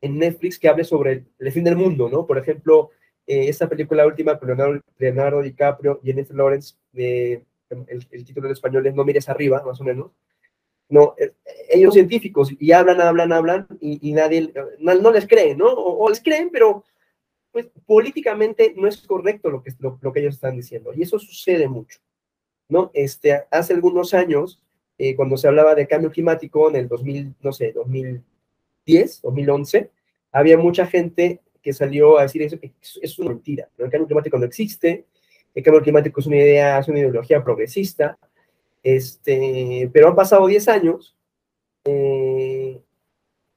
[0.02, 2.26] en Netflix que hable sobre el, fin del mundo, ¿no?
[2.26, 2.92] Por ejemplo,
[3.28, 8.96] eh, esta película última con Leonardo, DiCaprio y Jennifer Lawrence, el, título en español es
[8.96, 10.12] No mires arriba, más o menos.
[10.90, 11.34] No, eh,
[11.70, 15.68] ellos científicos y hablan, hablan, hablan y, nadie, no, les cree, ¿no?
[15.68, 16.84] O, les creen, pero
[17.52, 20.94] pues políticamente no es correcto lo que, lo, lo, que ellos están diciendo.
[20.94, 22.00] Y eso sucede mucho,
[22.70, 22.92] ¿no?
[22.94, 24.62] Este, hace algunos años
[25.04, 29.90] eh, cuando se hablaba de cambio climático en el 2000, no sé, 2010, 2011,
[30.32, 32.56] había mucha gente que salió a decir eso,
[33.02, 35.06] es, una mentira, el cambio climático no existe,
[35.56, 38.16] el cambio climático es una idea, es una ideología progresista,
[38.84, 41.16] este, pero han pasado 10 años
[41.86, 42.80] eh,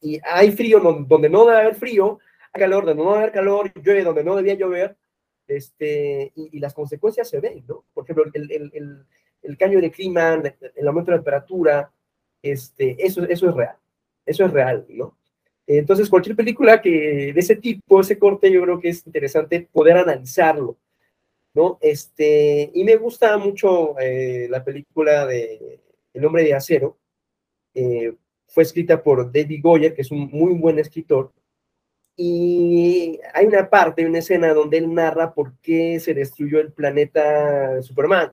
[0.00, 2.20] y hay frío donde no debe haber frío,
[2.58, 4.96] calor donde no debe haber calor, llueve donde no debía llover,
[5.46, 7.84] este, y, las consecuencias se ven, ¿no?
[7.92, 9.06] Por ejemplo, el, el,
[9.42, 10.42] el, cambio de clima,
[10.74, 11.92] el aumento de la temperatura,
[12.42, 13.76] este, eso, eso es real,
[14.24, 15.16] eso es real, ¿no?
[15.66, 19.96] Entonces, cualquier película que de ese tipo, ese corte, yo creo que es interesante poder
[19.96, 20.76] analizarlo,
[21.54, 21.78] ¿no?
[21.80, 25.80] Este, y me gusta mucho eh, la película de
[26.12, 26.98] El hombre de acero,
[27.74, 28.14] eh,
[28.46, 31.32] fue escrita por David Goyer, que es un muy buen escritor,
[32.16, 37.82] y hay una parte, una escena donde él narra por qué se destruyó el planeta
[37.82, 38.32] Superman.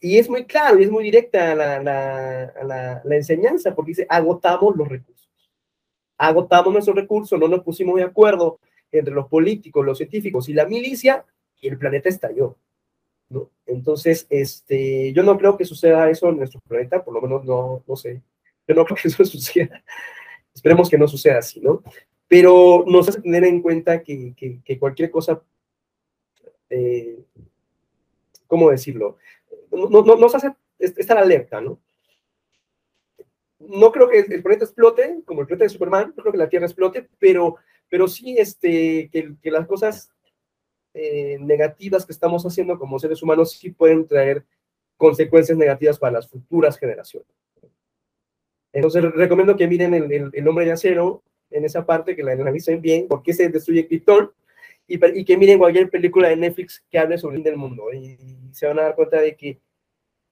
[0.00, 4.76] Y es muy claro y es muy directa la, la, la, enseñanza, porque dice, agotamos
[4.76, 5.28] los recursos.
[6.16, 10.66] Agotamos nuestros recursos, no nos pusimos de acuerdo entre los políticos, los científicos y la
[10.66, 11.24] milicia,
[11.60, 12.56] y el planeta estalló.
[13.28, 13.50] ¿no?
[13.66, 17.84] Entonces, este, yo no creo que suceda eso en nuestro planeta, por lo menos no,
[17.86, 18.22] no sé.
[18.66, 19.82] Yo no creo que eso suceda.
[20.54, 21.82] Esperemos que no suceda así, ¿no?
[22.28, 25.42] Pero nos hace tener en cuenta que, cualquier cosa,
[26.68, 27.24] eh,
[28.46, 29.16] ¿cómo decirlo?
[29.72, 31.80] No, nos hace estar alerta, ¿no?
[33.58, 36.48] No creo que el planeta explote, como el planeta de Superman, no creo que la
[36.48, 37.56] Tierra explote, pero,
[37.88, 40.12] pero sí este, que, las cosas
[40.94, 44.44] eh, negativas que estamos haciendo como seres humanos sí pueden traer
[44.96, 47.28] consecuencias negativas para las futuras generaciones.
[48.72, 52.80] Entonces recomiendo que miren el, el hombre de acero, en esa parte, que la analicen
[52.80, 54.30] bien, por qué se destruye Krypton,
[54.86, 58.16] y, y, que miren cualquier película de Netflix que hable sobre el mundo, y,
[58.52, 59.60] se van a dar cuenta de que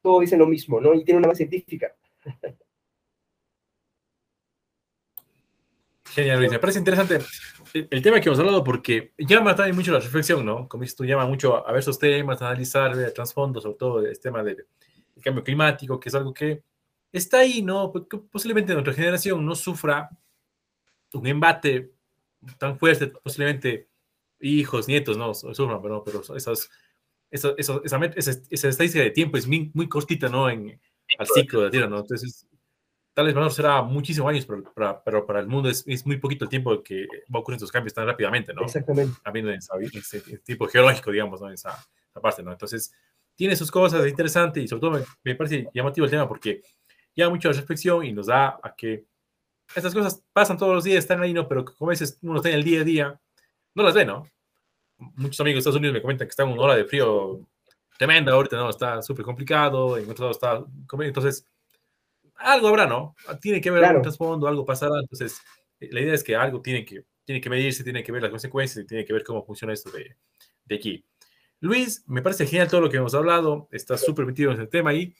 [0.02, 0.94] todo dice lo mismo, ¿no?
[0.94, 1.94] Y tiene una base científica.
[6.16, 6.50] Genial, Luis.
[6.50, 7.18] Me parece interesante
[7.74, 10.68] el, tema que hemos hablado porque llama también mucho la reflexión, ¿no?
[10.68, 14.00] Como dices tú, llama mucho a ver esos temas, a analizar, el trasfondo, sobre todo
[14.00, 14.66] el tema del
[15.22, 16.62] cambio climático, que es algo que
[17.12, 17.92] está ahí, ¿no?
[18.30, 20.08] Posiblemente nuestra generación no sufra
[21.16, 21.92] un embate
[22.58, 23.88] tan fuerte, posiblemente
[24.40, 26.70] hijos, nietos, no, sufran, pero, pero esas,
[27.30, 30.48] esa, esa, esa, estadística de tiempo es muy, muy cortita, ¿no?
[30.48, 30.80] En,
[31.18, 32.00] al ciclo de la Tierra, ¿no?
[32.00, 32.46] Entonces,
[33.14, 36.18] tal vez no será muchísimos años, pero para, pero para el mundo es, es, muy
[36.18, 38.62] poquito el tiempo que va a ocurrir estos cambios tan rápidamente, ¿no?
[38.62, 39.18] Exactamente.
[39.22, 41.50] También en ese, tipo geológico, digamos, ¿no?
[41.50, 41.70] Esa,
[42.10, 42.52] esa, parte, ¿no?
[42.52, 42.92] Entonces,
[43.34, 46.62] tiene sus cosas interesantes y sobre todo me, me parece llamativo el tema porque
[47.14, 49.06] lleva mucha reflexión y nos da a que
[49.74, 51.48] estas cosas pasan todos los días, están ahí, ¿no?
[51.48, 53.20] Pero como veces uno está en el día a día,
[53.74, 54.28] no las ve, ¿no?
[54.98, 57.40] Muchos amigos de Estados Unidos me comentan que está en una hora de frío
[57.98, 58.70] tremenda ahorita, ¿no?
[58.70, 60.64] Está súper complicado, en otro lado está...
[61.04, 61.46] Entonces,
[62.36, 63.14] algo habrá, ¿no?
[63.40, 64.98] Tiene que haber un trasfondo, algo pasará.
[65.00, 65.40] Entonces,
[65.80, 68.30] eh, la idea es que algo tiene que, tiene que medirse, tiene que ver las
[68.30, 70.16] consecuencias y tiene que ver cómo funciona esto de,
[70.64, 71.04] de aquí.
[71.60, 74.90] Luis, me parece genial todo lo que hemos hablado, está súper metido en el tema
[74.90, 75.14] ahí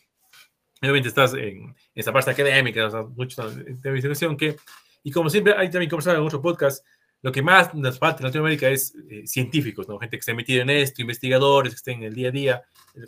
[0.82, 4.56] obviamente estás en, esa parte académica, o sea, mucho de investigación que,
[5.02, 6.84] y como siempre, hay también conversado en otro podcast,
[7.22, 9.98] lo que más nos falta en Latinoamérica es eh, científicos, ¿no?
[9.98, 12.62] Gente que esté metida en esto, investigadores que estén en el día a día.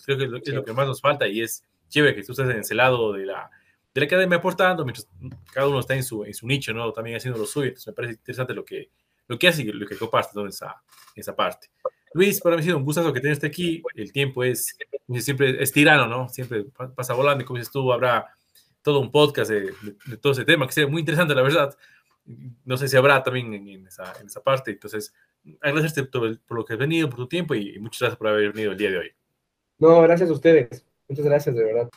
[0.04, 2.32] Creo que es lo, es lo, que más nos falta y es chévere que tú
[2.32, 3.50] estés en ese lado de la,
[3.94, 5.06] de la academia aportando, mientras
[5.52, 6.90] cada uno está en su, en su nicho, ¿no?
[6.92, 7.68] También haciendo lo suyo.
[7.68, 8.90] Entonces me parece interesante lo que,
[9.28, 10.46] lo que hace y lo que comparte, ¿no?
[10.46, 10.82] Esa,
[11.14, 11.68] esa parte.
[12.12, 13.82] Luis, para mí ha sido un gustazo que tenerte aquí.
[13.94, 14.76] El tiempo es,
[15.18, 16.28] siempre es tirano, ¿no?
[16.28, 18.26] Siempre pasa volando y como dices tú, habrá
[18.82, 19.72] todo un podcast de,
[20.20, 21.76] todo ese tema, que sea muy interesante, la verdad.
[22.64, 24.70] No sé si habrá también en, esa, en esa, parte.
[24.70, 25.14] Entonces,
[25.60, 28.52] agradecerte por, por, lo que has venido, por tu tiempo y, muchas gracias por haber
[28.52, 29.12] venido el día de hoy.
[29.78, 30.84] No, gracias a ustedes.
[31.08, 31.90] Muchas gracias, de verdad.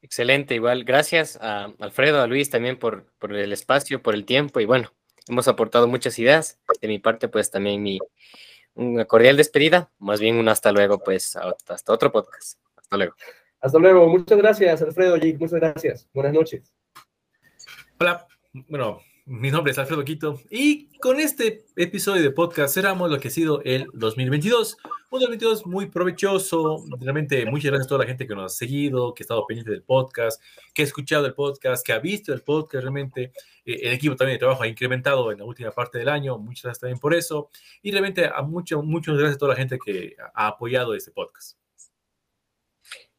[0.00, 0.84] Excelente, igual.
[0.84, 4.92] Gracias a Alfredo, a Luis también por, por el espacio, por el tiempo y bueno,
[5.28, 6.58] hemos aportado muchas ideas.
[6.80, 7.98] De mi parte, pues también mi
[8.74, 12.60] una cordial despedida, más bien un hasta luego, pues hasta otro podcast.
[12.76, 13.14] Hasta luego.
[13.60, 14.06] Hasta luego.
[14.06, 16.08] Muchas gracias, Alfredo Muchas gracias.
[16.14, 16.72] Buenas noches.
[17.98, 18.26] Hola.
[18.68, 23.28] Bueno, mi nombre es Alfredo Quito y con este episodio de podcast cerramos lo que
[23.28, 24.78] ha sido el 2022.
[25.10, 26.82] Un 2022 muy provechoso.
[26.98, 29.70] Realmente muchas gracias a toda la gente que nos ha seguido, que ha estado pendiente
[29.70, 32.82] del podcast, que ha escuchado el podcast, que ha visto el podcast.
[32.82, 33.32] Realmente
[33.66, 36.38] eh, el equipo también de trabajo ha incrementado en la última parte del año.
[36.38, 37.50] Muchas gracias también por eso.
[37.82, 41.57] Y realmente a mucho, muchas gracias a toda la gente que ha apoyado este podcast.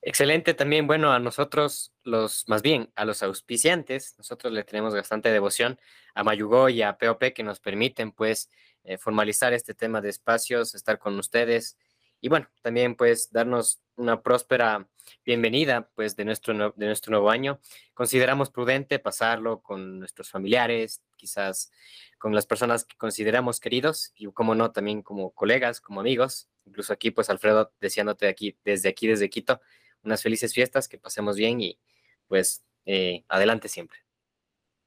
[0.01, 5.29] Excelente también, bueno, a nosotros los, más bien a los auspiciantes, nosotros le tenemos bastante
[5.29, 5.77] devoción
[6.15, 8.49] a Mayugó y a POP que nos permiten pues
[8.85, 11.77] eh, formalizar este tema de espacios, estar con ustedes
[12.21, 14.87] y bueno, también pues darnos una próspera
[15.25, 17.59] bienvenida pues de nuestro, de nuestro nuevo año.
[17.93, 21.71] Consideramos prudente pasarlo con nuestros familiares, quizás
[22.17, 26.49] con las personas que consideramos queridos y como no, también como colegas, como amigos.
[26.65, 29.61] Incluso aquí pues Alfredo deseándote aquí, desde aquí, desde Quito,
[30.03, 31.79] unas felices fiestas, que pasemos bien y
[32.27, 33.99] pues eh, adelante siempre.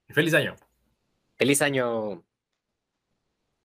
[0.08, 0.56] Feliz año.
[1.36, 2.24] Feliz año.